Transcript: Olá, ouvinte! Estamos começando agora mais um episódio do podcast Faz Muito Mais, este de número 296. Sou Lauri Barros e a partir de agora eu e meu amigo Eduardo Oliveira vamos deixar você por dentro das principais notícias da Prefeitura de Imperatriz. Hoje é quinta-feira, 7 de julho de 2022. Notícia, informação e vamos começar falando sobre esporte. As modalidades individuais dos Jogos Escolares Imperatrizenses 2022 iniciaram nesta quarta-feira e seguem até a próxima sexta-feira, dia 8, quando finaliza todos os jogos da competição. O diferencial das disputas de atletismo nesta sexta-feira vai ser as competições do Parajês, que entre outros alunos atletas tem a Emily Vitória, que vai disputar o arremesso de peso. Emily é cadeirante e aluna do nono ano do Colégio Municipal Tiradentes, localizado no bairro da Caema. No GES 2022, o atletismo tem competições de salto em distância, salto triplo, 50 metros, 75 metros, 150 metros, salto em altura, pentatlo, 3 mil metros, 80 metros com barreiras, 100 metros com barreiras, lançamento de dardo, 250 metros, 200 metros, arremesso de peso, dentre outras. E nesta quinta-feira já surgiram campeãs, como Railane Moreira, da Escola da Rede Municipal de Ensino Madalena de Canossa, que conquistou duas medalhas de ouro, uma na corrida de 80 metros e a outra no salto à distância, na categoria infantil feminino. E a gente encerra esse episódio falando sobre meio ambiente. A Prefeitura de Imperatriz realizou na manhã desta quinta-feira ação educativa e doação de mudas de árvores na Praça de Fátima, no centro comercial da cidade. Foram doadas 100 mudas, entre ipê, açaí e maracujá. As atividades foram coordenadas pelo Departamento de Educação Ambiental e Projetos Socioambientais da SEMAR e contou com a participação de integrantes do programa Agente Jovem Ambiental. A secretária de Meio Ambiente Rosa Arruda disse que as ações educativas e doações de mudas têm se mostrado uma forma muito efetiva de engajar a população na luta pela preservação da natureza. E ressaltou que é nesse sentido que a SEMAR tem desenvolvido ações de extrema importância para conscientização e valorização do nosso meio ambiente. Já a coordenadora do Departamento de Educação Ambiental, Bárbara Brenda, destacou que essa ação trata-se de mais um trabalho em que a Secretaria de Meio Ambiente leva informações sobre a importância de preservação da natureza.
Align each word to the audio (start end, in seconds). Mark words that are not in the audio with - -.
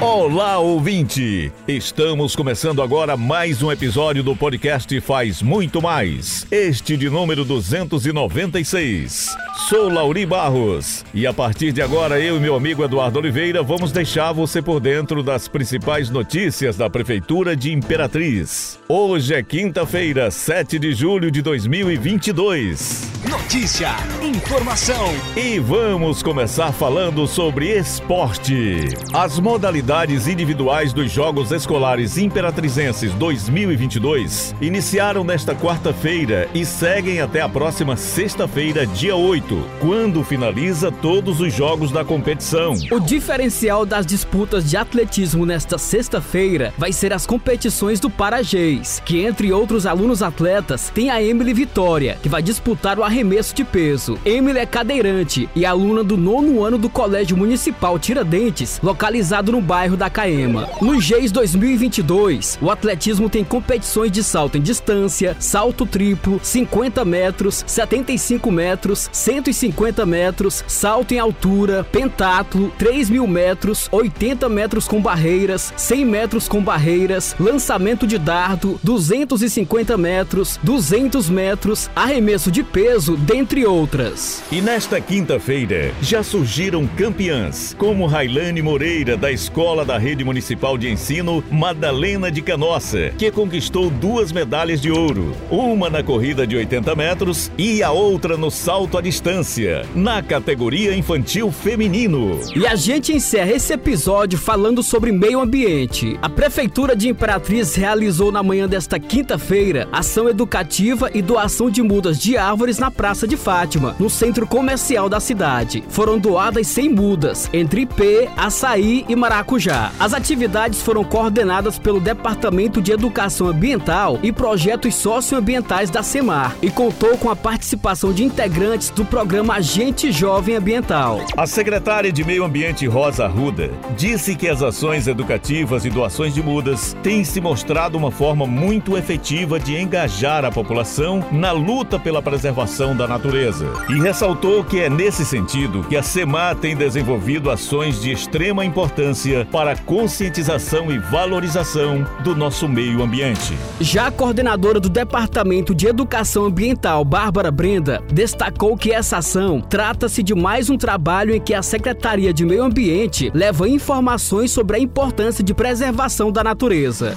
Olá, 0.00 0.58
ouvinte! 0.58 1.52
Estamos 1.68 2.34
começando 2.34 2.80
agora 2.80 3.18
mais 3.18 3.62
um 3.62 3.70
episódio 3.70 4.22
do 4.22 4.34
podcast 4.34 4.98
Faz 5.02 5.42
Muito 5.42 5.82
Mais, 5.82 6.46
este 6.50 6.96
de 6.96 7.10
número 7.10 7.44
296. 7.44 9.28
Sou 9.68 9.90
Lauri 9.90 10.24
Barros 10.24 11.04
e 11.12 11.26
a 11.26 11.34
partir 11.34 11.70
de 11.70 11.82
agora 11.82 12.18
eu 12.18 12.38
e 12.38 12.40
meu 12.40 12.54
amigo 12.56 12.82
Eduardo 12.82 13.18
Oliveira 13.18 13.62
vamos 13.62 13.92
deixar 13.92 14.32
você 14.32 14.62
por 14.62 14.80
dentro 14.80 15.22
das 15.22 15.46
principais 15.46 16.08
notícias 16.08 16.78
da 16.78 16.88
Prefeitura 16.88 17.54
de 17.54 17.70
Imperatriz. 17.70 18.80
Hoje 18.88 19.34
é 19.34 19.42
quinta-feira, 19.42 20.30
7 20.30 20.78
de 20.78 20.94
julho 20.94 21.30
de 21.30 21.42
2022. 21.42 23.10
Notícia, 23.28 23.90
informação 24.22 25.08
e 25.36 25.58
vamos 25.58 26.22
começar 26.22 26.72
falando 26.72 27.26
sobre 27.26 27.76
esporte. 27.78 28.88
As 29.12 29.38
modalidades 29.38 29.89
individuais 29.90 30.92
dos 30.92 31.10
Jogos 31.10 31.50
Escolares 31.50 32.16
Imperatrizenses 32.16 33.12
2022 33.14 34.54
iniciaram 34.60 35.24
nesta 35.24 35.52
quarta-feira 35.52 36.48
e 36.54 36.64
seguem 36.64 37.20
até 37.20 37.40
a 37.40 37.48
próxima 37.48 37.96
sexta-feira, 37.96 38.86
dia 38.86 39.16
8, 39.16 39.66
quando 39.80 40.22
finaliza 40.22 40.92
todos 40.92 41.40
os 41.40 41.52
jogos 41.52 41.90
da 41.90 42.04
competição. 42.04 42.74
O 42.92 43.00
diferencial 43.00 43.84
das 43.84 44.06
disputas 44.06 44.70
de 44.70 44.76
atletismo 44.76 45.44
nesta 45.44 45.76
sexta-feira 45.76 46.72
vai 46.78 46.92
ser 46.92 47.12
as 47.12 47.26
competições 47.26 47.98
do 47.98 48.08
Parajês, 48.08 49.02
que 49.04 49.24
entre 49.24 49.52
outros 49.52 49.86
alunos 49.86 50.22
atletas 50.22 50.88
tem 50.94 51.10
a 51.10 51.20
Emily 51.20 51.52
Vitória, 51.52 52.16
que 52.22 52.28
vai 52.28 52.42
disputar 52.42 52.96
o 52.96 53.02
arremesso 53.02 53.52
de 53.56 53.64
peso. 53.64 54.16
Emily 54.24 54.60
é 54.60 54.66
cadeirante 54.66 55.48
e 55.52 55.66
aluna 55.66 56.04
do 56.04 56.16
nono 56.16 56.62
ano 56.62 56.78
do 56.78 56.88
Colégio 56.88 57.36
Municipal 57.36 57.98
Tiradentes, 57.98 58.78
localizado 58.80 59.50
no 59.50 59.60
bairro 59.60 59.79
da 59.88 60.10
Caema. 60.10 60.68
No 60.82 61.00
GES 61.00 61.32
2022, 61.32 62.58
o 62.60 62.70
atletismo 62.70 63.30
tem 63.30 63.42
competições 63.42 64.12
de 64.12 64.22
salto 64.22 64.58
em 64.58 64.60
distância, 64.60 65.34
salto 65.40 65.86
triplo, 65.86 66.38
50 66.42 67.04
metros, 67.04 67.64
75 67.66 68.50
metros, 68.50 69.08
150 69.12 70.04
metros, 70.04 70.62
salto 70.66 71.12
em 71.12 71.18
altura, 71.18 71.82
pentatlo, 71.84 72.70
3 72.78 73.08
mil 73.08 73.26
metros, 73.26 73.88
80 73.90 74.48
metros 74.48 74.86
com 74.86 75.00
barreiras, 75.00 75.72
100 75.76 76.04
metros 76.04 76.48
com 76.48 76.62
barreiras, 76.62 77.34
lançamento 77.40 78.06
de 78.06 78.18
dardo, 78.18 78.78
250 78.82 79.96
metros, 79.96 80.60
200 80.62 81.30
metros, 81.30 81.90
arremesso 81.96 82.50
de 82.50 82.62
peso, 82.62 83.16
dentre 83.16 83.64
outras. 83.64 84.42
E 84.52 84.60
nesta 84.60 85.00
quinta-feira 85.00 85.92
já 86.02 86.22
surgiram 86.22 86.86
campeãs, 86.86 87.74
como 87.78 88.06
Railane 88.06 88.60
Moreira, 88.60 89.16
da 89.16 89.32
Escola 89.32 89.59
da 89.60 89.98
Rede 89.98 90.24
Municipal 90.24 90.78
de 90.78 90.90
Ensino 90.90 91.44
Madalena 91.50 92.30
de 92.30 92.40
Canossa, 92.40 93.10
que 93.18 93.30
conquistou 93.30 93.90
duas 93.90 94.32
medalhas 94.32 94.80
de 94.80 94.90
ouro, 94.90 95.36
uma 95.50 95.90
na 95.90 96.02
corrida 96.02 96.46
de 96.46 96.56
80 96.56 96.94
metros 96.94 97.52
e 97.58 97.82
a 97.82 97.90
outra 97.90 98.38
no 98.38 98.50
salto 98.50 98.96
à 98.96 99.02
distância, 99.02 99.84
na 99.94 100.22
categoria 100.22 100.96
infantil 100.96 101.52
feminino. 101.52 102.40
E 102.56 102.66
a 102.66 102.74
gente 102.74 103.12
encerra 103.12 103.52
esse 103.52 103.74
episódio 103.74 104.38
falando 104.38 104.82
sobre 104.82 105.12
meio 105.12 105.38
ambiente. 105.38 106.18
A 106.22 106.28
Prefeitura 106.30 106.96
de 106.96 107.10
Imperatriz 107.10 107.74
realizou 107.74 108.32
na 108.32 108.42
manhã 108.42 108.66
desta 108.66 108.98
quinta-feira 108.98 109.86
ação 109.92 110.26
educativa 110.26 111.10
e 111.12 111.20
doação 111.20 111.68
de 111.70 111.82
mudas 111.82 112.18
de 112.18 112.34
árvores 112.38 112.78
na 112.78 112.90
Praça 112.90 113.28
de 113.28 113.36
Fátima, 113.36 113.94
no 114.00 114.08
centro 114.08 114.46
comercial 114.46 115.06
da 115.06 115.20
cidade. 115.20 115.84
Foram 115.90 116.18
doadas 116.18 116.66
100 116.66 116.88
mudas, 116.88 117.50
entre 117.52 117.82
ipê, 117.82 118.26
açaí 118.38 119.04
e 119.06 119.14
maracujá. 119.14 119.49
As 119.98 120.14
atividades 120.14 120.80
foram 120.80 121.02
coordenadas 121.02 121.76
pelo 121.76 121.98
Departamento 121.98 122.80
de 122.80 122.92
Educação 122.92 123.48
Ambiental 123.48 124.16
e 124.22 124.30
Projetos 124.30 124.94
Socioambientais 124.94 125.90
da 125.90 126.04
SEMAR 126.04 126.54
e 126.62 126.70
contou 126.70 127.18
com 127.18 127.28
a 127.28 127.34
participação 127.34 128.12
de 128.12 128.22
integrantes 128.22 128.90
do 128.90 129.04
programa 129.04 129.54
Agente 129.54 130.12
Jovem 130.12 130.54
Ambiental. 130.54 131.20
A 131.36 131.48
secretária 131.48 132.12
de 132.12 132.22
Meio 132.22 132.44
Ambiente 132.44 132.86
Rosa 132.86 133.24
Arruda 133.24 133.72
disse 133.96 134.36
que 134.36 134.46
as 134.46 134.62
ações 134.62 135.08
educativas 135.08 135.84
e 135.84 135.90
doações 135.90 136.32
de 136.32 136.40
mudas 136.40 136.96
têm 137.02 137.24
se 137.24 137.40
mostrado 137.40 137.98
uma 137.98 138.12
forma 138.12 138.46
muito 138.46 138.96
efetiva 138.96 139.58
de 139.58 139.76
engajar 139.76 140.44
a 140.44 140.52
população 140.52 141.24
na 141.32 141.50
luta 141.50 141.98
pela 141.98 142.22
preservação 142.22 142.96
da 142.96 143.08
natureza. 143.08 143.66
E 143.88 144.00
ressaltou 144.00 144.62
que 144.62 144.78
é 144.78 144.88
nesse 144.88 145.24
sentido 145.24 145.84
que 145.88 145.96
a 145.96 146.04
SEMAR 146.04 146.54
tem 146.54 146.76
desenvolvido 146.76 147.50
ações 147.50 148.00
de 148.00 148.12
extrema 148.12 148.64
importância 148.64 149.39
para 149.44 149.76
conscientização 149.76 150.90
e 150.90 150.98
valorização 150.98 152.06
do 152.22 152.34
nosso 152.34 152.68
meio 152.68 153.02
ambiente. 153.02 153.56
Já 153.80 154.06
a 154.06 154.10
coordenadora 154.10 154.80
do 154.80 154.88
Departamento 154.88 155.74
de 155.74 155.86
Educação 155.86 156.44
Ambiental, 156.44 157.04
Bárbara 157.04 157.50
Brenda, 157.50 158.02
destacou 158.12 158.76
que 158.76 158.92
essa 158.92 159.18
ação 159.18 159.60
trata-se 159.60 160.22
de 160.22 160.34
mais 160.34 160.70
um 160.70 160.76
trabalho 160.76 161.34
em 161.34 161.40
que 161.40 161.54
a 161.54 161.62
Secretaria 161.62 162.32
de 162.32 162.44
Meio 162.44 162.64
Ambiente 162.64 163.30
leva 163.34 163.68
informações 163.68 164.50
sobre 164.50 164.76
a 164.76 164.80
importância 164.80 165.42
de 165.42 165.54
preservação 165.54 166.30
da 166.30 166.44
natureza. 166.44 167.16